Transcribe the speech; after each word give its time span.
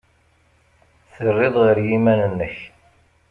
Terrid 1.13 1.55
ɣef 1.65 1.77
yiman-nnek. 1.87 2.55